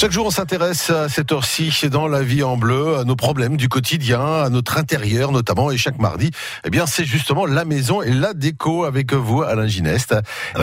Chaque 0.00 0.12
jour, 0.12 0.24
on 0.24 0.30
s'intéresse 0.30 0.88
à 0.88 1.10
cette 1.10 1.30
heure-ci 1.30 1.70
dans 1.90 2.08
la 2.08 2.22
vie 2.22 2.42
en 2.42 2.56
bleu, 2.56 2.96
à 2.96 3.04
nos 3.04 3.16
problèmes 3.16 3.58
du 3.58 3.68
quotidien, 3.68 4.22
à 4.22 4.48
notre 4.48 4.78
intérieur 4.78 5.30
notamment. 5.30 5.70
Et 5.70 5.76
chaque 5.76 5.98
mardi, 5.98 6.30
eh 6.64 6.70
bien, 6.70 6.86
c'est 6.86 7.04
justement 7.04 7.44
la 7.44 7.66
maison 7.66 8.00
et 8.00 8.10
la 8.10 8.32
déco 8.32 8.84
avec 8.84 9.12
vous, 9.12 9.42
Alain 9.42 9.66
Gineste. 9.66 10.14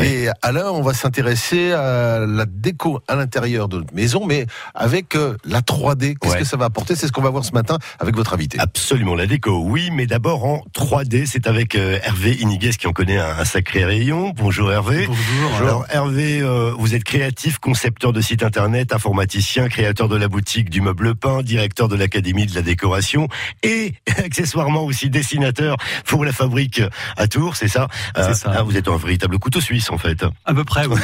Et 0.01 0.29
Alain, 0.41 0.71
on 0.71 0.81
va 0.81 0.95
s'intéresser 0.95 1.71
à 1.71 2.25
la 2.25 2.47
déco 2.47 2.99
à 3.07 3.15
l'intérieur 3.15 3.67
de 3.67 3.77
notre 3.77 3.93
maison, 3.93 4.25
mais 4.25 4.47
avec 4.73 5.15
euh, 5.15 5.37
la 5.45 5.61
3D. 5.61 6.15
Qu'est-ce 6.19 6.37
que 6.37 6.43
ça 6.43 6.57
va 6.57 6.65
apporter? 6.65 6.95
C'est 6.95 7.05
ce 7.05 7.11
qu'on 7.11 7.21
va 7.21 7.29
voir 7.29 7.45
ce 7.45 7.51
matin 7.51 7.77
avec 7.99 8.15
votre 8.15 8.33
invité. 8.33 8.57
Absolument, 8.59 9.13
la 9.13 9.27
déco, 9.27 9.61
oui, 9.63 9.91
mais 9.93 10.07
d'abord 10.07 10.45
en 10.45 10.63
3D. 10.75 11.27
C'est 11.27 11.45
avec 11.45 11.75
euh, 11.75 11.99
Hervé 12.01 12.33
Iniguez 12.39 12.71
qui 12.71 12.87
en 12.87 12.91
connaît 12.91 13.19
un, 13.19 13.45
sacré 13.45 13.85
rayon. 13.85 14.33
Bonjour 14.35 14.71
Hervé. 14.71 15.05
Bonjour. 15.05 15.53
Alors 15.59 15.85
Hervé, 15.91 16.41
euh, 16.41 16.73
vous 16.75 16.95
êtes 16.95 17.03
créatif, 17.03 17.59
concepteur 17.59 18.13
de 18.13 18.21
site 18.21 18.41
internet, 18.41 18.93
informatique 18.93 19.26
créateur 19.69 20.07
de 20.07 20.15
la 20.15 20.27
boutique 20.27 20.69
du 20.69 20.81
meuble 20.81 21.15
peint, 21.15 21.41
directeur 21.41 21.87
de 21.87 21.95
l'académie 21.95 22.45
de 22.45 22.55
la 22.55 22.61
décoration 22.61 23.27
et 23.63 23.93
accessoirement 24.17 24.83
aussi 24.83 25.09
dessinateur 25.09 25.77
pour 26.05 26.25
la 26.25 26.31
fabrique 26.31 26.81
à 27.17 27.27
Tours, 27.27 27.55
c'est 27.55 27.67
ça, 27.67 27.87
euh, 28.17 28.33
ça. 28.33 28.53
Ah, 28.55 28.63
vous 28.63 28.77
êtes 28.77 28.87
un 28.87 28.97
véritable 28.97 29.39
couteau 29.39 29.61
suisse 29.61 29.91
en 29.91 29.97
fait. 29.97 30.25
À 30.45 30.53
peu 30.53 30.63
près, 30.63 30.85
oui. 30.85 30.99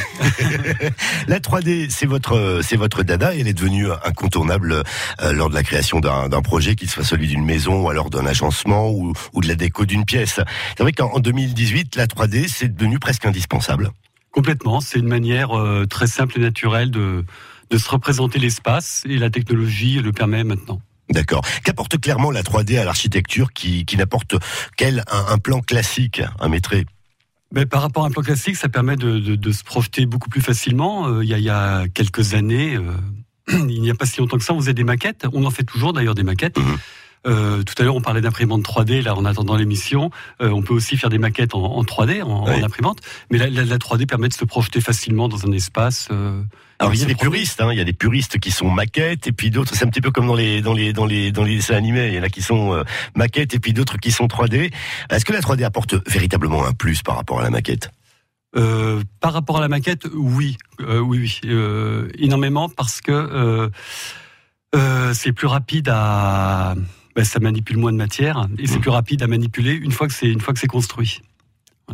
la 1.28 1.40
3D, 1.40 1.90
c'est 1.90 2.06
votre, 2.06 2.60
c'est 2.62 2.76
votre 2.76 3.02
dada 3.02 3.34
et 3.34 3.40
elle 3.40 3.48
est 3.48 3.54
devenue 3.54 3.88
incontournable 4.04 4.82
euh, 5.22 5.32
lors 5.32 5.50
de 5.50 5.54
la 5.54 5.62
création 5.62 6.00
d'un 6.00 6.42
projet, 6.42 6.74
qu'il 6.74 6.90
soit 6.90 7.04
celui 7.04 7.28
d'une 7.28 7.44
maison 7.44 7.82
ou 7.82 7.90
alors 7.90 8.10
d'un 8.10 8.26
agencement 8.26 8.90
ou, 8.90 9.12
ou 9.32 9.40
de 9.40 9.48
la 9.48 9.54
déco 9.54 9.84
d'une 9.84 10.04
pièce. 10.04 10.40
C'est 10.76 10.82
vrai 10.82 10.92
qu'en 10.92 11.18
2018, 11.18 11.96
la 11.96 12.06
3D, 12.06 12.48
c'est 12.48 12.74
devenu 12.74 12.98
presque 12.98 13.26
indispensable. 13.26 13.90
Complètement, 14.30 14.80
c'est 14.80 14.98
une 14.98 15.08
manière 15.08 15.56
euh, 15.56 15.86
très 15.86 16.08
simple 16.08 16.38
et 16.38 16.40
naturelle 16.40 16.90
de, 16.90 17.24
de 17.74 17.78
se 17.78 17.90
représenter 17.90 18.38
l'espace 18.38 19.02
et 19.04 19.18
la 19.18 19.30
technologie 19.30 20.00
le 20.00 20.12
permet 20.12 20.44
maintenant. 20.44 20.80
D'accord. 21.10 21.42
Qu'apporte 21.64 22.00
clairement 22.00 22.30
la 22.30 22.42
3D 22.42 22.78
à 22.78 22.84
l'architecture 22.84 23.52
qui, 23.52 23.84
qui 23.84 23.96
n'apporte 23.96 24.36
qu'elle 24.76 25.02
un, 25.10 25.38
plan 25.38 25.60
classique, 25.60 26.22
un 26.40 26.48
métré 26.48 26.86
mais 27.52 27.66
par 27.66 27.82
rapport 27.82 28.02
à 28.02 28.08
un 28.08 28.10
plan 28.10 28.22
classique, 28.22 28.56
ça 28.56 28.68
permet 28.68 28.96
de, 28.96 29.20
de, 29.20 29.52
se 29.52 29.62
projeter 29.62 30.06
beaucoup 30.06 30.28
plus 30.28 30.40
facilement. 30.40 31.06
Euh, 31.06 31.22
il, 31.22 31.30
y 31.30 31.34
a, 31.34 31.38
il, 31.38 31.44
y 31.44 31.50
a, 31.50 31.86
quelques 31.86 32.34
années, 32.34 32.74
euh, 32.74 32.82
il 33.68 33.80
n'y 33.80 33.90
a 33.90 33.94
pas 33.94 34.06
si 34.06 34.18
longtemps 34.18 34.38
que 34.38 34.42
ça, 34.42 34.54
on 34.54 34.60
faisait 34.60 34.74
des 34.74 34.82
maquettes. 34.82 35.24
On 35.32 35.44
en 35.44 35.50
fait 35.52 35.62
toujours 35.62 35.92
d'ailleurs 35.92 36.16
des 36.16 36.24
maquettes. 36.24 36.58
Mhm. 36.58 36.78
Euh, 37.26 37.62
tout 37.62 37.74
à 37.78 37.84
l'heure, 37.84 37.96
on 37.96 38.00
parlait 38.00 38.20
d'imprimante 38.20 38.62
3D. 38.62 39.02
Là, 39.02 39.14
en 39.14 39.24
attendant 39.24 39.56
l'émission, 39.56 40.10
euh, 40.42 40.50
on 40.50 40.62
peut 40.62 40.74
aussi 40.74 40.96
faire 40.96 41.10
des 41.10 41.18
maquettes 41.18 41.54
en, 41.54 41.82
3D, 41.82 42.22
en, 42.22 42.46
imprimante. 42.46 42.98
Mais 43.30 43.38
la, 43.38 43.48
la, 43.48 43.78
3D 43.78 44.06
permet 44.06 44.28
de 44.28 44.34
se 44.34 44.44
projeter 44.44 44.80
facilement 44.80 45.28
dans 45.28 45.46
un 45.46 45.52
espace. 45.52 46.08
Euh, 46.10 46.42
alors 46.80 46.92
il 46.92 47.00
y 47.00 47.04
a 47.04 47.06
des 47.06 47.14
puristes, 47.14 47.60
hein, 47.60 47.68
il 47.72 47.78
y 47.78 47.80
a 47.80 47.84
des 47.84 47.92
puristes 47.92 48.38
qui 48.38 48.50
sont 48.50 48.68
maquettes 48.68 49.28
et 49.28 49.32
puis 49.32 49.50
d'autres, 49.50 49.74
c'est 49.74 49.84
un 49.84 49.88
petit 49.88 50.00
peu 50.00 50.10
comme 50.10 50.26
dans 50.26 50.34
les 50.34 50.60
dans 50.60 50.74
les 50.74 50.92
dans 50.92 51.06
les 51.06 51.30
dans 51.30 51.44
les 51.44 51.54
dessins 51.54 51.76
animés, 51.76 52.08
il 52.08 52.14
y 52.14 52.18
en 52.18 52.24
a 52.24 52.28
qui 52.28 52.42
sont 52.42 52.82
maquettes 53.14 53.54
et 53.54 53.60
puis 53.60 53.72
d'autres 53.72 53.96
qui 53.96 54.10
sont 54.10 54.26
3D. 54.26 54.72
Est-ce 55.08 55.24
que 55.24 55.32
la 55.32 55.40
3D 55.40 55.62
apporte 55.64 55.94
véritablement 56.10 56.66
un 56.66 56.72
plus 56.72 57.02
par 57.02 57.14
rapport 57.14 57.38
à 57.38 57.44
la 57.44 57.50
maquette? 57.50 57.90
Par 58.52 59.32
rapport 59.32 59.58
à 59.58 59.60
la 59.60 59.68
maquette, 59.68 60.06
oui, 60.12 60.56
oui, 60.80 61.40
oui, 61.44 62.10
énormément 62.18 62.68
parce 62.68 63.00
que 63.00 63.70
c'est 65.12 65.32
plus 65.32 65.46
rapide 65.46 65.88
à 65.90 66.74
ben, 67.14 67.24
ça 67.24 67.40
manipule 67.40 67.76
moins 67.76 67.92
de 67.92 67.96
matière 67.96 68.48
et 68.58 68.66
c'est 68.66 68.78
mmh. 68.78 68.80
plus 68.80 68.90
rapide 68.90 69.22
à 69.22 69.26
manipuler 69.26 69.72
une 69.72 69.92
fois 69.92 70.08
que 70.08 70.14
c'est 70.14 70.28
une 70.28 70.40
fois 70.40 70.54
que 70.54 70.60
c'est 70.60 70.66
construit. 70.66 71.22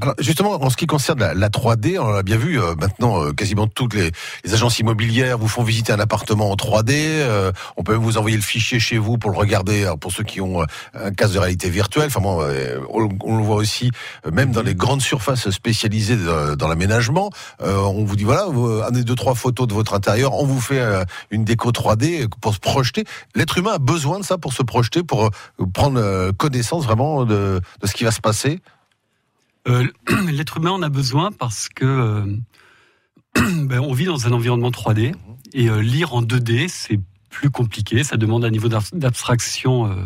Alors 0.00 0.14
justement, 0.20 0.52
en 0.52 0.70
ce 0.70 0.76
qui 0.76 0.86
concerne 0.86 1.18
la, 1.18 1.48
3D, 1.48 1.98
on 1.98 2.10
l'a 2.10 2.22
bien 2.22 2.36
vu 2.36 2.60
euh, 2.60 2.76
maintenant, 2.76 3.24
euh, 3.24 3.32
quasiment 3.32 3.66
toutes 3.66 3.94
les, 3.94 4.12
agences 4.52 4.78
immobilières 4.78 5.36
vous 5.36 5.48
font 5.48 5.64
visiter 5.64 5.92
un 5.92 5.98
appartement 5.98 6.50
en 6.50 6.54
3D. 6.54 6.92
Euh, 6.92 7.50
on 7.76 7.82
peut 7.82 7.92
même 7.92 8.02
vous 8.02 8.16
envoyer 8.16 8.36
le 8.36 8.42
fichier 8.42 8.78
chez 8.78 8.98
vous 8.98 9.18
pour 9.18 9.32
le 9.32 9.36
regarder. 9.36 9.92
pour 10.00 10.12
ceux 10.12 10.22
qui 10.22 10.40
ont 10.40 10.62
un 10.94 11.10
casque 11.10 11.34
de 11.34 11.40
réalité 11.40 11.70
virtuelle, 11.70 12.06
enfin 12.06 12.20
bon, 12.20 12.40
on, 12.88 13.36
le 13.36 13.42
voit 13.42 13.56
aussi 13.56 13.90
même 14.30 14.52
dans 14.52 14.62
les 14.62 14.74
grandes 14.74 15.02
surfaces 15.02 15.50
spécialisées 15.50 16.16
dans 16.56 16.68
l'aménagement. 16.68 17.30
on 17.60 18.04
vous 18.04 18.16
dit 18.16 18.24
voilà, 18.24 18.46
vous 18.46 18.80
amenez 18.82 19.02
deux 19.02 19.14
trois 19.14 19.34
photos 19.34 19.66
de 19.66 19.74
votre 19.74 19.94
intérieur, 19.94 20.34
on 20.34 20.44
vous 20.44 20.60
fait 20.60 20.82
une 21.30 21.44
déco 21.44 21.70
3D 21.72 22.28
pour 22.40 22.54
se 22.54 22.60
projeter. 22.60 23.04
L'être 23.34 23.58
humain 23.58 23.72
a 23.74 23.78
besoin 23.78 24.20
de 24.20 24.24
ça 24.24 24.38
pour 24.38 24.52
se 24.52 24.62
projeter, 24.62 25.02
pour 25.02 25.30
prendre 25.72 26.30
connaissance 26.32 26.84
vraiment 26.84 27.24
de, 27.24 27.60
de 27.80 27.86
ce 27.86 27.94
qui 27.94 28.04
va 28.04 28.12
se 28.12 28.20
passer. 28.20 28.60
Euh, 29.68 29.86
l'être 30.32 30.56
humain 30.56 30.70
en 30.70 30.82
a 30.82 30.88
besoin 30.88 31.32
parce 31.32 31.68
que 31.68 31.84
euh, 31.84 32.36
ben, 33.64 33.80
on 33.80 33.92
vit 33.92 34.06
dans 34.06 34.26
un 34.26 34.32
environnement 34.32 34.70
3D 34.70 35.14
et 35.52 35.68
euh, 35.68 35.82
lire 35.82 36.14
en 36.14 36.22
2D 36.22 36.68
c'est 36.68 36.98
plus 37.28 37.50
compliqué, 37.50 38.02
ça 38.02 38.16
demande 38.16 38.44
un 38.44 38.50
niveau 38.50 38.68
d'abstraction 38.68 39.96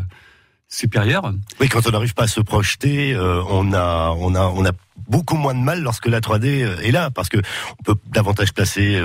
supérieur. 0.68 1.32
Oui, 1.58 1.70
quand 1.70 1.86
on 1.86 1.90
n'arrive 1.90 2.12
pas 2.12 2.24
à 2.24 2.28
se 2.28 2.42
projeter, 2.42 3.16
on 3.16 3.72
a 3.72 4.10
on 4.10 4.34
a 4.34 4.42
on 4.42 4.62
a 4.66 4.72
beaucoup 5.08 5.36
moins 5.36 5.54
de 5.54 5.60
mal 5.60 5.82
lorsque 5.82 6.06
la 6.06 6.20
3D 6.20 6.80
est 6.82 6.90
là, 6.92 7.10
parce 7.10 7.28
que 7.28 7.38
on 7.80 7.82
peut 7.82 7.96
davantage 8.06 8.52
placer 8.52 9.00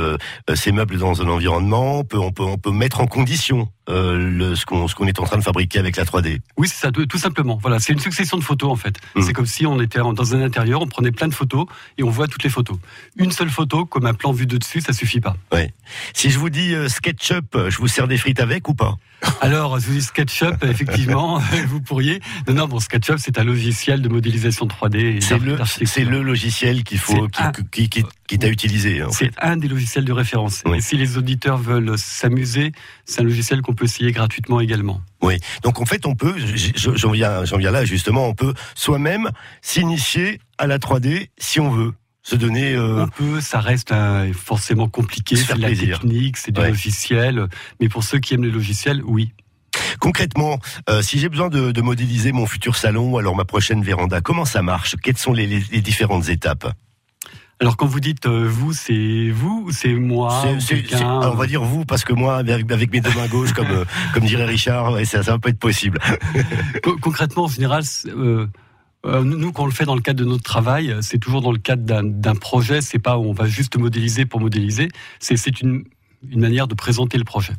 ces 0.56 0.72
meubles 0.72 0.98
dans 0.98 1.22
un 1.22 1.28
environnement, 1.28 2.00
on 2.00 2.04
peut 2.04 2.20
on 2.20 2.32
peut 2.32 2.44
on 2.44 2.58
peut 2.58 2.72
mettre 2.72 3.02
en 3.02 3.08
condition 3.08 3.70
euh, 3.90 4.16
le, 4.18 4.56
ce 4.56 4.66
qu'on 4.66 5.08
est 5.08 5.20
en 5.20 5.24
train 5.24 5.38
de 5.38 5.44
fabriquer 5.44 5.80
avec 5.80 5.98
la 5.98 6.04
3D. 6.04 6.42
Oui, 6.58 6.68
c'est 6.68 6.76
ça, 6.76 6.92
tout 6.92 7.18
simplement. 7.18 7.58
Voilà, 7.60 7.80
c'est 7.80 7.92
une 7.92 8.00
succession 8.00 8.38
de 8.38 8.44
photos 8.44 8.72
en 8.72 8.76
fait. 8.76 8.98
Mmh. 9.16 9.22
C'est 9.24 9.34
comme 9.34 9.48
si 9.48 9.66
on 9.66 9.80
était 9.82 10.00
dans 10.00 10.36
un 10.36 10.42
intérieur, 10.42 10.82
on 10.82 10.88
prenait 10.88 11.12
plein 11.12 11.28
de 11.28 11.34
photos 11.34 11.66
et 11.98 12.04
on 12.04 12.10
voit 12.10 12.28
toutes 12.28 12.44
les 12.44 12.52
photos. 12.52 12.78
Une 13.18 13.32
seule 13.32 13.50
photo, 13.50 13.86
comme 13.86 14.06
un 14.06 14.14
plan 14.14 14.32
vu 14.32 14.46
de 14.46 14.58
dessus, 14.58 14.82
ça 14.82 14.94
suffit 14.94 15.22
pas. 15.22 15.36
Si 16.14 16.30
je 16.30 16.38
vous 16.38 16.52
dis 16.52 16.76
euh, 16.76 16.88
SketchUp, 16.88 17.58
je 17.70 17.78
vous 17.78 17.88
sers 17.88 18.08
des 18.08 18.18
frites 18.18 18.40
avec 18.40 18.68
ou 18.68 18.76
pas? 18.76 18.96
Alors, 19.42 19.80
je 19.80 19.88
vous 19.88 19.94
dis 19.94 20.02
SketchUp, 20.02 20.64
effectivement, 20.64 21.40
vous 21.68 21.82
pourriez. 21.82 22.22
Non, 22.48 22.54
non, 22.54 22.68
bon, 22.68 22.80
SketchUp, 22.80 23.18
c'est 23.18 23.40
un 23.40 23.44
logiciel 23.44 24.02
de 24.02 24.10
modélisation 24.10 24.68
3D. 24.68 25.20
C'est 25.22 25.40
le, 25.40 25.58
c'est 25.86 26.04
le 26.04 26.22
logiciel 26.22 26.84
qu'il 26.84 26.98
faut, 26.98 27.28
qui, 27.72 27.90
qui, 27.90 28.04
qui, 28.28 28.40
t'a 28.40 28.48
utilisé. 28.48 29.04
C'est 29.12 29.32
un 29.42 29.58
des 29.58 29.68
logiciels 29.68 30.06
de 30.06 30.12
référence. 30.12 30.64
Et 30.76 30.82
si 30.82 30.98
les 30.98 31.18
auditeurs 31.18 31.58
veulent 31.58 31.98
s'amuser, 31.98 32.72
c'est 33.06 33.22
un 33.22 33.24
logiciel 33.24 33.62
qu'on 33.62 33.74
peut 33.74 33.86
essayer 33.86 34.12
gratuitement 34.12 34.60
également. 34.60 35.02
Oui, 35.22 35.38
donc 35.64 35.80
en 35.82 35.86
fait 35.86 36.06
on 36.06 36.16
peut, 36.16 36.36
j'en 36.76 37.12
viens, 37.12 37.72
là 37.72 37.86
justement, 37.86 38.28
on 38.28 38.34
peut 38.34 38.54
soi-même 38.76 39.30
s'initier 39.62 40.40
à 40.58 40.68
la 40.68 40.78
3D 40.78 41.30
si 41.38 41.60
on 41.60 41.70
veut 41.70 41.94
se 42.24 42.36
donner. 42.36 42.74
Euh... 42.74 43.04
On 43.04 43.08
peut, 43.08 43.42
ça 43.42 43.60
reste 43.60 43.94
forcément 44.34 44.88
compliqué, 44.88 45.36
c'est 45.36 45.56
de 45.56 45.62
la 45.62 45.76
technique, 45.76 46.38
c'est 46.38 46.52
du 46.52 46.62
logiciel, 46.62 47.48
mais 47.80 47.90
pour 47.90 48.04
ceux 48.04 48.20
qui 48.20 48.34
aiment 48.34 48.46
les 48.46 48.52
logiciels, 48.52 49.02
oui. 49.04 49.34
Concrètement, 50.00 50.60
euh, 50.90 51.02
si 51.02 51.20
j'ai 51.20 51.30
besoin 51.30 51.50
de, 51.50 51.72
de, 51.72 51.82
modéliser 51.82 52.32
mon 52.32 52.46
futur 52.46 52.76
salon, 52.76 53.18
alors 53.18 53.36
ma 53.36 53.46
prochaine 53.46 53.84
véranda, 53.84 54.22
comment 54.22 54.46
ça 54.46 54.62
marche? 54.62 54.96
Quelles 55.04 55.18
sont 55.18 55.34
les, 55.34 55.48
les 55.48 55.82
différentes 55.82 56.30
étapes? 56.30 56.74
Alors 57.62 57.76
quand 57.76 57.88
vous 57.88 58.00
dites 58.00 58.26
euh, 58.26 58.48
vous, 58.48 58.72
c'est 58.72 59.32
vous 59.32 59.66
ou 59.68 59.72
c'est 59.72 59.94
moi 59.94 60.44
On 61.02 61.36
va 61.36 61.46
dire 61.46 61.62
vous 61.62 61.84
parce 61.84 62.06
que 62.06 62.14
moi, 62.14 62.38
avec, 62.38 62.92
mes 62.92 63.02
deux 63.02 63.14
mains 63.14 63.28
gauches, 63.28 63.52
comme 63.52 63.68
euh, 63.68 63.84
comme 64.14 64.24
dirait 64.24 64.46
Richard, 64.46 64.98
ça, 65.06 65.24
ça 65.24 65.32
va 65.34 65.40
pas 65.40 65.50
être 65.50 65.60
possible. 65.60 66.00
Concrètement, 67.02 67.44
en 67.44 67.48
général, 67.50 67.84
nous, 68.16 69.52
quand 69.52 69.64
on 69.64 69.66
le 69.66 69.74
fait 69.74 69.84
dans 69.84 69.96
le 69.96 70.02
cadre 70.02 70.24
de 70.24 70.30
notre 70.30 70.44
travail, 70.44 70.96
c'est 71.02 71.18
toujours 71.18 71.42
dans 71.42 71.52
le 71.52 71.58
cadre 71.58 71.84
d'un 72.02 72.36
projet. 72.36 72.80
C'est 72.80 73.00
pas 73.00 73.18
où 73.18 73.26
on 73.26 73.34
va 73.34 73.48
juste 73.48 73.78
modéliser 73.78 74.26
pour 74.26 74.40
modéliser. 74.40 74.88
C'est 75.20 75.60
une, 75.60 75.84
une 76.28 76.40
manière 76.40 76.68
de 76.68 76.76
présenter 76.76 77.18
le 77.18 77.24
projet. 77.24 77.54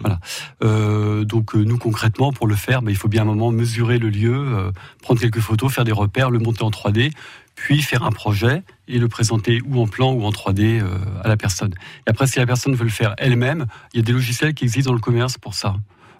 Voilà. 0.00 0.20
Euh, 0.64 1.24
donc 1.24 1.54
nous 1.54 1.76
concrètement 1.76 2.32
pour 2.32 2.46
le 2.46 2.54
faire, 2.54 2.82
bah, 2.82 2.90
il 2.90 2.96
faut 2.96 3.08
bien 3.08 3.22
un 3.22 3.26
moment 3.26 3.50
mesurer 3.50 3.98
le 3.98 4.08
lieu, 4.08 4.72
prendre 5.02 5.20
quelques 5.20 5.40
photos, 5.40 5.72
faire 5.72 5.84
des 5.84 5.92
repères, 5.92 6.30
le 6.30 6.38
monter 6.38 6.62
en 6.62 6.70
3D, 6.70 7.12
puis 7.54 7.82
faire 7.82 8.04
un 8.04 8.10
projet 8.10 8.62
et 8.88 8.98
le 8.98 9.08
présenter 9.08 9.60
ou 9.66 9.80
en 9.80 9.86
plan 9.86 10.12
ou 10.12 10.24
en 10.24 10.30
3D 10.30 10.80
euh, 10.80 10.98
à 11.22 11.28
la 11.28 11.36
personne. 11.36 11.74
Et 12.06 12.10
après, 12.10 12.26
si 12.26 12.38
la 12.38 12.46
personne 12.46 12.74
veut 12.74 12.84
le 12.84 12.90
faire 12.90 13.14
elle-même, 13.18 13.66
il 13.92 13.98
y 13.98 14.00
a 14.00 14.02
des 14.02 14.12
logiciels 14.12 14.54
qui 14.54 14.64
existent 14.64 14.90
dans 14.90 14.94
le 14.94 15.00
commerce 15.00 15.38
pour 15.38 15.54
ça. 15.54 15.76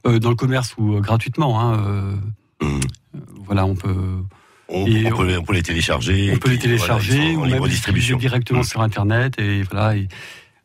Euh, 0.06 0.18
dans 0.18 0.30
le 0.30 0.36
commerce 0.36 0.74
ou 0.78 0.96
euh, 0.96 1.00
gratuitement. 1.00 1.60
Hein, 1.60 2.18
mmh. 2.60 2.80
Voilà, 3.44 3.66
on 3.66 3.74
peut. 3.74 3.94
On, 4.68 4.84
peut, 4.84 5.52
les 5.52 5.62
télécharger. 5.62 6.32
On 6.34 6.38
peut 6.38 6.48
les 6.48 6.58
télécharger 6.58 7.36
ou 7.36 7.44
même 7.44 7.66
distribution 7.66 8.16
directement 8.16 8.60
mmh. 8.60 8.64
sur 8.64 8.80
Internet 8.80 9.38
et 9.38 9.62
voilà. 9.64 9.96
Et 9.96 10.08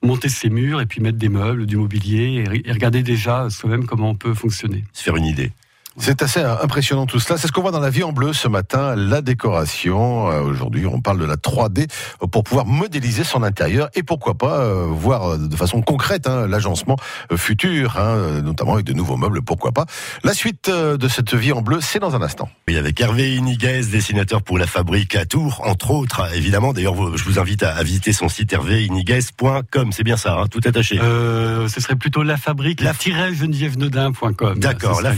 monter 0.04 0.30
ses 0.30 0.50
murs 0.50 0.82
et 0.82 0.86
puis 0.86 1.02
mettre 1.02 1.18
des 1.18 1.30
meubles, 1.30 1.66
du 1.66 1.78
mobilier 1.78 2.44
et, 2.66 2.72
regarder 2.72 3.04
déjà 3.04 3.50
soi-même 3.50 3.86
comment 3.86 4.10
on 4.10 4.16
peut 4.16 4.34
fonctionner. 4.34 4.84
Se 4.94 5.04
faire 5.04 5.16
une 5.16 5.26
idée. 5.26 5.52
C'est 6.00 6.22
assez 6.22 6.42
impressionnant 6.42 7.06
tout 7.06 7.20
cela. 7.20 7.38
C'est 7.38 7.48
ce 7.48 7.52
qu'on 7.52 7.62
voit 7.62 7.72
dans 7.72 7.80
la 7.80 7.90
vie 7.90 8.04
en 8.04 8.12
bleu 8.12 8.34
ce 8.34 8.48
matin, 8.48 8.96
la 8.96 9.22
décoration. 9.22 10.30
Euh, 10.30 10.42
aujourd'hui, 10.42 10.86
on 10.86 11.02
parle 11.02 11.20
de 11.20 11.26
la 11.26 11.36
3D 11.36 11.88
pour 12.32 12.44
pouvoir 12.44 12.66
modéliser 12.66 13.24
son 13.24 13.44
intérieur 13.44 13.90
et 13.96 14.04
pourquoi 14.04 14.36
pas 14.36 14.60
euh, 14.60 14.86
voir 14.88 15.38
de 15.38 15.56
façon 15.56 15.82
concrète 15.82 16.28
hein, 16.28 16.48
l'agencement 16.48 16.98
futur, 17.36 17.98
hein, 17.98 18.42
notamment 18.42 18.76
avec 18.76 18.86
de 18.86 18.94
nouveaux 18.94 19.18
meubles, 19.18 19.42
pourquoi 19.42 19.72
pas. 19.72 19.86
La 20.24 20.34
suite 20.34 20.70
de 20.70 21.08
cette 21.08 21.34
vie 21.34 21.52
en 21.52 21.62
bleu, 21.62 21.80
c'est 21.82 22.00
dans 22.00 22.16
un 22.16 22.22
instant. 22.22 22.50
Oui, 22.68 22.78
avec 22.78 23.00
Hervé 23.02 23.36
Iniguez, 23.36 23.86
dessinateur 23.92 24.42
pour 24.42 24.58
la 24.58 24.68
fabrique 24.68 25.16
à 25.16 25.26
Tours, 25.26 25.62
entre 25.66 25.92
autres, 25.92 26.22
évidemment. 26.36 26.74
D'ailleurs, 26.74 27.18
je 27.18 27.24
vous 27.24 27.40
invite 27.40 27.64
à 27.64 27.82
visiter 27.84 28.14
son 28.14 28.30
site 28.30 28.54
hervéiniguez.com. 28.54 29.92
C'est 29.92 30.04
bien 30.04 30.18
ça, 30.18 30.38
hein, 30.38 30.48
tout 30.48 30.62
attaché. 30.64 31.00
Euh, 31.02 31.68
ce 31.68 31.82
serait 31.82 31.96
plutôt 31.96 32.24
la 32.24 32.38
fabrique 32.38 32.82
la 32.82 32.94
geneviève-nodin.com. 32.94 34.60
D'accord, 34.60 35.02
la 35.02 35.14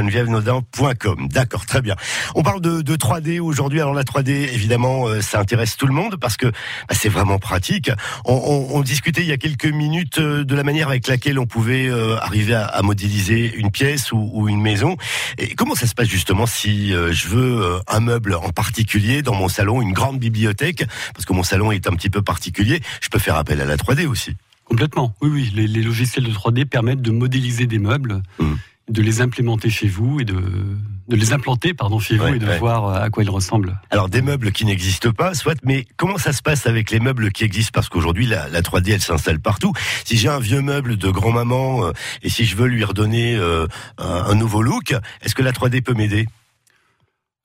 fabrique-geneviève-nodin.com. 0.00 1.28
D'accord, 1.28 1.66
très 1.66 1.82
bien. 1.82 1.96
On 2.34 2.42
parle 2.42 2.60
de, 2.60 2.82
de 2.82 2.96
3D 2.96 3.40
aujourd'hui. 3.40 3.80
Alors 3.80 3.94
la 3.94 4.04
3D, 4.04 4.30
évidemment, 4.30 5.06
euh, 5.06 5.20
ça 5.20 5.38
intéresse 5.40 5.76
tout 5.76 5.86
le 5.86 5.92
monde 5.92 6.16
parce 6.16 6.36
que 6.36 6.46
bah, 6.46 6.94
c'est 6.94 7.08
vraiment 7.08 7.38
pratique. 7.38 7.90
On, 8.24 8.34
on, 8.34 8.76
on, 8.76 8.80
discutait 8.82 9.22
il 9.22 9.28
y 9.28 9.32
a 9.32 9.36
quelques 9.36 9.66
minutes 9.66 10.18
euh, 10.18 10.44
de 10.44 10.54
la 10.54 10.64
manière 10.64 10.88
avec 10.88 11.06
laquelle 11.06 11.38
on 11.38 11.46
pouvait 11.46 11.88
euh, 11.88 12.16
arriver 12.18 12.54
à, 12.54 12.64
à, 12.64 12.82
modéliser 12.82 13.54
une 13.54 13.70
pièce 13.70 14.12
ou, 14.12 14.30
ou, 14.32 14.48
une 14.48 14.60
maison. 14.60 14.96
Et 15.38 15.54
comment 15.54 15.74
ça 15.74 15.86
se 15.86 15.94
passe 15.94 16.08
justement 16.08 16.46
si 16.46 16.90
je 16.90 17.28
veux 17.28 17.80
un 17.86 18.00
meuble 18.00 18.34
en 18.34 18.50
particulier 18.50 19.22
dans 19.22 19.34
mon 19.34 19.48
salon, 19.48 19.82
une 19.82 19.92
grande 19.92 20.18
bibliothèque, 20.18 20.84
parce 21.14 21.24
que 21.24 21.32
mon 21.32 21.42
salon 21.42 21.72
est 21.72 21.86
un 21.88 21.92
petit 21.92 22.10
peu 22.10 22.22
particulier, 22.22 22.80
je 23.00 23.08
peux 23.08 23.18
faire 23.18 23.36
appel 23.36 23.60
à 23.60 23.64
la 23.64 23.76
3D 23.76 24.06
aussi. 24.06 24.34
Complètement, 24.64 25.14
oui, 25.20 25.30
oui. 25.32 25.52
Les, 25.54 25.66
les 25.66 25.82
logiciels 25.82 26.24
de 26.24 26.30
3D 26.30 26.64
permettent 26.64 27.02
de 27.02 27.10
modéliser 27.10 27.66
des 27.66 27.78
meubles, 27.78 28.22
mmh. 28.38 28.54
De 28.90 29.02
les 29.02 29.20
implémenter 29.20 29.70
chez 29.70 29.88
vous 29.88 30.20
et 30.20 30.24
de, 30.24 30.34
de 30.34 31.16
les 31.16 31.32
implanter 31.32 31.74
pardon, 31.74 31.98
chez 31.98 32.16
vous 32.16 32.34
et 32.34 32.38
de 32.38 32.46
voir 32.58 32.86
euh, 32.86 33.04
à 33.04 33.10
quoi 33.10 33.22
ils 33.22 33.30
ressemblent. 33.30 33.80
Alors 33.90 34.08
des 34.08 34.22
meubles 34.22 34.52
qui 34.52 34.64
n'existent 34.64 35.12
pas, 35.12 35.34
soit, 35.34 35.58
mais 35.64 35.86
comment 35.96 36.18
ça 36.18 36.32
se 36.32 36.42
passe 36.42 36.66
avec 36.66 36.90
les 36.90 37.00
meubles 37.00 37.30
qui 37.30 37.44
existent? 37.44 37.70
Parce 37.72 37.88
qu'aujourd'hui, 37.88 38.26
la, 38.26 38.48
la 38.48 38.62
3D, 38.62 38.92
elle 38.92 39.00
s'installe 39.00 39.40
partout. 39.40 39.72
Si 40.04 40.16
j'ai 40.16 40.28
un 40.28 40.40
vieux 40.40 40.60
meuble 40.60 40.96
de 40.96 41.10
grand-maman 41.10 41.86
euh, 41.86 41.92
et 42.22 42.28
si 42.28 42.44
je 42.44 42.56
veux 42.56 42.66
lui 42.66 42.84
redonner 42.84 43.36
euh, 43.36 43.66
un, 43.98 44.24
un 44.26 44.34
nouveau 44.34 44.62
look, 44.62 44.94
est-ce 45.22 45.34
que 45.34 45.42
la 45.42 45.52
3D 45.52 45.82
peut 45.82 45.94
m'aider? 45.94 46.26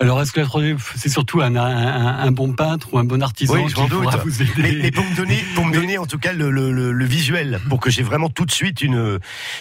Alors, 0.01 0.21
est-ce 0.21 0.33
que 0.33 0.42
la 0.42 0.45
3D, 0.45 0.75
c'est 0.97 1.07
surtout 1.07 1.39
un, 1.39 1.56
un, 1.56 2.18
un, 2.19 2.31
bon 2.31 2.51
peintre 2.51 2.94
ou 2.94 3.00
un 3.00 3.06
bon 3.06 3.24
artisan 3.24 3.53
oui, 3.53 3.71
qui 3.74 3.81
pourra 3.88 4.18
vous 4.18 4.42
aider 4.42 4.51
mais, 4.57 4.74
mais, 4.74 4.92
pour 4.92 5.06
me 5.06 5.15
donner, 5.15 5.39
pour 5.56 5.65
me 5.65 5.74
donner 5.74 5.97
en 5.97 6.06
tout 6.06 6.18
cas 6.18 6.33
le, 6.33 6.51
le, 6.51 6.92
le, 6.92 7.06
visuel, 7.06 7.62
pour 7.69 7.80
que 7.80 7.89
j'ai 7.89 8.03
vraiment 8.03 8.27
tout 8.27 8.45
de 8.45 8.51
suite 8.51 8.81
une, 8.81 9.19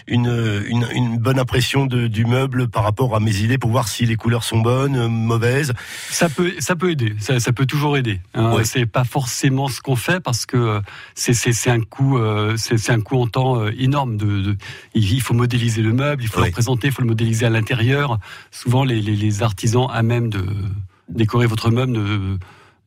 une, 0.08 0.64
une, 0.66 0.88
une 0.92 1.18
bonne 1.18 1.38
impression 1.38 1.86
de, 1.86 2.08
du 2.08 2.24
meuble 2.24 2.66
par 2.66 2.82
rapport 2.82 3.14
à 3.14 3.20
mes 3.20 3.36
idées, 3.42 3.58
pour 3.58 3.70
voir 3.70 3.86
si 3.86 4.06
les 4.06 4.16
couleurs 4.16 4.42
sont 4.42 4.58
bonnes, 4.58 5.06
mauvaises. 5.06 5.72
Ça 6.10 6.28
peut, 6.28 6.52
ça 6.58 6.74
peut 6.74 6.90
aider, 6.90 7.14
ça, 7.20 7.38
ça 7.38 7.52
peut 7.52 7.66
toujours 7.66 7.96
aider. 7.96 8.20
Hein. 8.34 8.54
Ouais. 8.54 8.64
C'est 8.64 8.86
pas 8.86 9.04
forcément 9.04 9.68
ce 9.68 9.80
qu'on 9.80 9.94
fait 9.94 10.18
parce 10.18 10.46
que 10.46 10.80
c'est 11.14 11.70
un 11.70 11.80
coût, 11.80 12.18
euh, 12.18 12.56
c'est 12.56 12.90
un 12.90 13.00
coût 13.00 13.22
en 13.22 13.28
temps 13.28 13.60
euh, 13.60 13.70
énorme. 13.78 14.16
De, 14.16 14.40
de, 14.40 14.56
il 14.94 15.20
faut 15.20 15.34
modéliser 15.34 15.80
le 15.80 15.92
meuble, 15.92 16.24
il 16.24 16.28
faut 16.28 16.42
le 16.42 16.50
présenter, 16.50 16.88
il 16.88 16.92
faut 16.92 17.02
le 17.02 17.08
modéliser 17.08 17.46
à 17.46 17.50
l'intérieur. 17.50 18.18
Souvent, 18.50 18.82
les, 18.82 19.00
les, 19.00 19.14
les 19.14 19.42
artisans 19.44 19.86
à 19.92 20.02
même 20.02 20.23
de 20.28 20.44
décorer 21.08 21.46
votre 21.46 21.70
meuble 21.70 21.92
ne, 21.92 22.38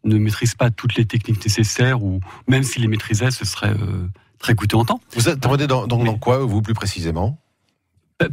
ne 0.04 0.18
maîtrise 0.18 0.56
pas 0.56 0.70
toutes 0.70 0.96
les 0.96 1.06
techniques 1.06 1.44
nécessaires, 1.44 2.04
ou 2.04 2.20
même 2.48 2.64
s'il 2.64 2.82
les 2.82 2.88
maîtrisait, 2.88 3.32
ce 3.32 3.46
serait 3.46 3.72
euh, 3.72 4.08
très 4.40 4.56
coûteux 4.56 4.78
en 4.78 4.86
temps. 4.86 5.02
Vous 5.16 5.30
intervenez 5.30 5.68
dans, 5.68 5.88
dans, 5.88 6.04
dans 6.04 6.18
quoi, 6.18 6.40
vous, 6.40 6.62
plus 6.62 6.74
précisément? 6.74 7.40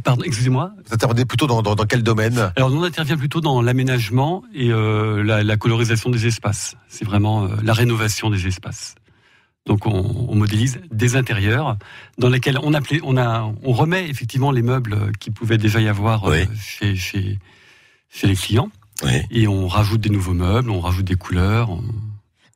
Pardon, 0.03 0.23
excusez-moi. 0.23 0.71
Vous 0.87 0.93
intervenez 0.93 1.25
plutôt 1.25 1.45
dans, 1.45 1.61
dans, 1.61 1.75
dans, 1.75 1.85
quel 1.85 2.01
domaine? 2.01 2.51
Alors, 2.55 2.71
nous, 2.71 2.81
on 2.81 2.83
intervient 2.83 3.17
plutôt 3.17 3.39
dans 3.39 3.61
l'aménagement 3.61 4.43
et 4.53 4.71
euh, 4.71 5.23
la, 5.23 5.43
la, 5.43 5.57
colorisation 5.57 6.09
des 6.09 6.25
espaces. 6.25 6.75
C'est 6.87 7.05
vraiment 7.05 7.43
euh, 7.43 7.49
la 7.61 7.73
rénovation 7.73 8.31
des 8.31 8.47
espaces. 8.47 8.95
Donc, 9.67 9.85
on, 9.85 10.27
on, 10.29 10.35
modélise 10.35 10.79
des 10.91 11.15
intérieurs 11.15 11.77
dans 12.17 12.29
lesquels 12.29 12.57
on, 12.63 12.73
appelait, 12.73 12.99
on, 13.03 13.15
a, 13.15 13.51
on 13.63 13.73
remet 13.73 14.09
effectivement 14.09 14.51
les 14.51 14.63
meubles 14.63 15.11
qui 15.19 15.29
pouvaient 15.29 15.57
déjà 15.59 15.79
y 15.79 15.87
avoir 15.87 16.23
oui. 16.23 16.47
chez, 16.59 16.95
chez, 16.95 17.37
chez 18.09 18.27
les 18.27 18.35
clients. 18.35 18.69
Oui. 19.03 19.21
Et 19.31 19.47
on 19.47 19.67
rajoute 19.67 20.01
des 20.01 20.09
nouveaux 20.09 20.33
meubles, 20.33 20.69
on 20.69 20.79
rajoute 20.79 21.05
des 21.05 21.15
couleurs. 21.15 21.69
On... 21.69 21.83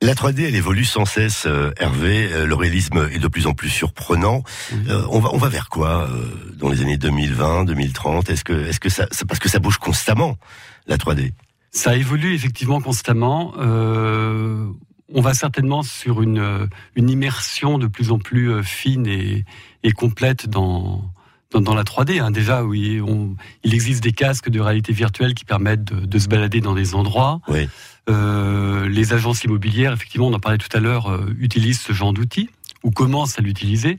La 0.02 0.14
3D, 0.14 0.44
elle 0.46 0.54
évolue 0.54 0.86
sans 0.86 1.04
cesse, 1.04 1.44
euh, 1.46 1.72
Hervé. 1.76 2.32
Euh, 2.32 2.46
le 2.46 2.54
réalisme 2.54 3.08
est 3.12 3.18
de 3.18 3.28
plus 3.28 3.46
en 3.46 3.52
plus 3.52 3.68
surprenant. 3.68 4.42
Oui. 4.72 4.78
Euh, 4.88 5.04
on 5.10 5.20
va, 5.20 5.28
on 5.34 5.36
va 5.36 5.48
vers 5.48 5.68
quoi 5.68 6.08
dans 6.54 6.70
les 6.70 6.80
années 6.80 6.96
2020, 6.96 7.64
2030 7.64 8.30
Est-ce 8.30 8.44
que, 8.44 8.66
est-ce 8.66 8.80
que 8.80 8.88
ça, 8.88 9.06
parce 9.28 9.38
que 9.38 9.50
ça 9.50 9.58
bouge 9.58 9.76
constamment, 9.76 10.38
la 10.86 10.96
3D 10.96 11.32
Ça 11.70 11.96
évolue 11.96 12.34
effectivement 12.34 12.80
constamment. 12.80 13.52
On 15.12 15.20
va 15.22 15.34
certainement 15.34 15.82
sur 15.82 16.22
une, 16.22 16.68
une 16.94 17.10
immersion 17.10 17.78
de 17.78 17.88
plus 17.88 18.12
en 18.12 18.18
plus 18.18 18.62
fine 18.62 19.06
et, 19.06 19.44
et 19.82 19.90
complète 19.90 20.48
dans 20.48 21.02
dans, 21.50 21.60
dans 21.60 21.74
la 21.74 21.82
3D. 21.82 22.20
Hein. 22.20 22.30
Déjà, 22.30 22.64
oui, 22.64 23.00
on, 23.00 23.36
il 23.64 23.74
existe 23.74 24.02
des 24.02 24.12
casques 24.12 24.48
de 24.48 24.60
réalité 24.60 24.92
virtuelle 24.92 25.34
qui 25.34 25.44
permettent 25.44 25.84
de, 25.84 26.06
de 26.06 26.18
se 26.18 26.28
balader 26.28 26.60
dans 26.60 26.74
des 26.74 26.94
endroits. 26.94 27.40
Oui. 27.48 27.68
Euh, 28.08 28.88
les 28.88 29.12
agences 29.12 29.44
immobilières, 29.44 29.92
effectivement, 29.92 30.28
on 30.28 30.32
en 30.32 30.40
parlait 30.40 30.58
tout 30.58 30.74
à 30.76 30.80
l'heure, 30.80 31.10
euh, 31.10 31.34
utilisent 31.38 31.80
ce 31.80 31.92
genre 31.92 32.12
d'outils 32.12 32.48
ou 32.82 32.90
commencent 32.90 33.38
à 33.38 33.42
l'utiliser. 33.42 33.98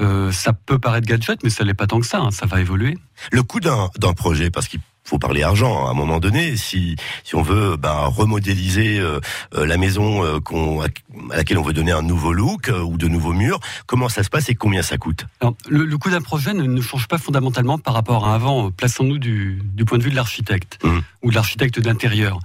Euh, 0.00 0.30
ça 0.30 0.52
peut 0.52 0.78
paraître 0.78 1.06
gadget, 1.06 1.42
mais 1.42 1.50
ça 1.50 1.64
n'est 1.64 1.74
pas 1.74 1.86
tant 1.86 2.00
que 2.00 2.06
ça. 2.06 2.20
Hein, 2.20 2.30
ça 2.30 2.46
va 2.46 2.60
évoluer. 2.60 2.98
Le 3.32 3.42
coût 3.42 3.60
d'un 3.60 3.88
projet, 4.14 4.50
parce 4.50 4.68
qu'il 4.68 4.80
faut 5.06 5.18
parler 5.18 5.42
argent 5.42 5.86
à 5.86 5.90
un 5.90 5.94
moment 5.94 6.18
donné. 6.18 6.56
Si 6.56 6.96
si 7.24 7.34
on 7.34 7.42
veut 7.42 7.76
ben, 7.76 8.06
remodéliser 8.06 8.98
euh, 8.98 9.20
la 9.52 9.76
maison 9.76 10.24
euh, 10.24 10.40
qu'on 10.40 10.82
à 10.82 10.88
laquelle 11.36 11.58
on 11.58 11.62
veut 11.62 11.72
donner 11.72 11.92
un 11.92 12.02
nouveau 12.02 12.32
look 12.32 12.68
euh, 12.68 12.82
ou 12.82 12.98
de 12.98 13.08
nouveaux 13.08 13.32
murs, 13.32 13.60
comment 13.86 14.08
ça 14.08 14.22
se 14.22 14.30
passe 14.30 14.48
et 14.48 14.54
combien 14.54 14.82
ça 14.82 14.98
coûte? 14.98 15.26
Alors, 15.40 15.54
le, 15.68 15.84
le, 15.84 15.98
coût 15.98 16.10
d'un 16.10 16.20
projet 16.20 16.52
ne, 16.52 16.64
ne, 16.64 16.80
change 16.80 17.08
pas 17.08 17.18
fondamentalement 17.18 17.78
par 17.78 17.94
rapport 17.94 18.26
à 18.26 18.34
avant. 18.34 18.70
Plaçons-nous 18.70 19.18
du, 19.18 19.62
du 19.62 19.84
point 19.84 19.98
de 19.98 20.02
vue 20.02 20.10
de 20.10 20.16
l'architecte 20.16 20.78
mmh. 20.84 20.98
ou 21.22 21.30
de 21.30 21.34
l'architecte 21.34 21.80
d'intérieur. 21.80 22.40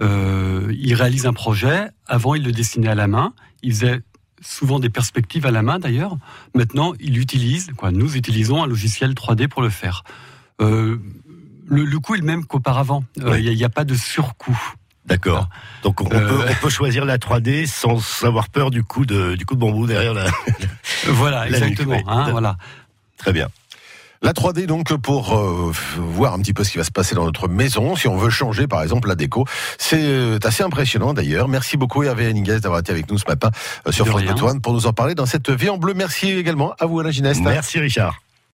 Euh, 0.00 0.72
il 0.78 0.94
réalise 0.94 1.26
un 1.26 1.32
projet. 1.32 1.88
Avant, 2.06 2.34
il 2.34 2.44
le 2.44 2.52
dessinait 2.52 2.88
à 2.88 2.94
la 2.94 3.06
main. 3.06 3.32
Il 3.62 3.72
faisait 3.72 4.00
souvent 4.40 4.78
des 4.78 4.90
perspectives 4.90 5.46
à 5.46 5.50
la 5.50 5.62
main 5.62 5.78
d'ailleurs. 5.78 6.16
Maintenant, 6.54 6.92
il 7.00 7.18
utilise, 7.18 7.70
quoi, 7.76 7.90
nous 7.90 8.16
utilisons 8.16 8.62
un 8.62 8.66
logiciel 8.66 9.12
3D 9.12 9.48
pour 9.48 9.62
le 9.62 9.70
faire. 9.70 10.04
Euh, 10.60 10.98
le, 11.66 11.84
le 11.84 11.98
coût 11.98 12.14
est 12.14 12.18
le 12.18 12.24
même 12.24 12.44
qu'auparavant. 12.44 13.04
Il 13.16 13.24
euh, 13.24 13.40
n'y 13.40 13.62
a, 13.62 13.66
a, 13.66 13.70
pas 13.70 13.84
de 13.84 13.94
surcoût. 13.94 14.58
D'accord. 15.06 15.48
Donc 15.82 16.00
on, 16.00 16.06
euh... 16.06 16.28
peut, 16.28 16.44
on, 16.48 16.54
peut, 16.62 16.70
choisir 16.70 17.04
la 17.04 17.18
3D 17.18 17.66
sans 17.66 18.24
avoir 18.24 18.48
peur 18.48 18.70
du 18.70 18.82
coup 18.82 19.04
de 19.04 19.34
du 19.34 19.44
coup 19.44 19.54
de 19.54 19.60
bambou 19.60 19.86
derrière 19.86 20.14
la. 20.14 20.26
voilà, 21.08 21.48
la 21.48 21.58
exactement. 21.58 21.96
Nuque, 21.96 22.06
hein, 22.08 22.30
voilà. 22.30 22.56
Très 23.18 23.32
bien. 23.32 23.48
La 24.22 24.32
3D 24.32 24.64
donc 24.64 24.96
pour 24.96 25.36
euh, 25.36 25.70
voir 25.98 26.32
un 26.32 26.38
petit 26.38 26.54
peu 26.54 26.64
ce 26.64 26.70
qui 26.70 26.78
va 26.78 26.84
se 26.84 26.90
passer 26.90 27.14
dans 27.14 27.26
notre 27.26 27.46
maison, 27.46 27.94
si 27.94 28.08
on 28.08 28.16
veut 28.16 28.30
changer 28.30 28.66
par 28.66 28.82
exemple 28.82 29.06
la 29.06 29.16
déco, 29.16 29.44
c'est 29.76 30.02
euh, 30.02 30.38
assez 30.42 30.62
impressionnant 30.62 31.12
d'ailleurs. 31.12 31.46
Merci 31.46 31.76
beaucoup 31.76 32.02
Hervé 32.02 32.30
Henninguez 32.30 32.60
d'avoir 32.60 32.80
été 32.80 32.90
avec 32.90 33.10
nous 33.10 33.18
ce 33.18 33.26
matin 33.28 33.50
sur 33.90 34.06
de 34.06 34.10
France 34.10 34.22
Bleu 34.22 34.60
pour 34.62 34.72
nous 34.72 34.86
en 34.86 34.94
parler 34.94 35.14
dans 35.14 35.26
cette 35.26 35.50
vie 35.50 35.68
en 35.68 35.76
bleu. 35.76 35.92
Merci 35.92 36.30
également 36.30 36.74
à 36.80 36.86
vous 36.86 37.00
Alain 37.00 37.10
Gineste. 37.10 37.42
Merci 37.42 37.80
Richard. 37.80 38.22